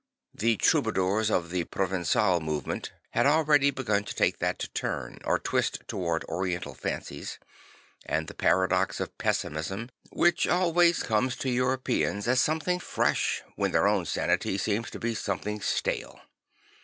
[0.33, 5.83] The Troubadours of the Provençal movement had already begun to take that turn or twist
[5.85, 7.37] towards Oriental fancies
[8.07, 13.87] and the paradox of pessimism, which always come to Europeans as something fresh when their
[13.87, 16.19] own sanity seems to be something stale.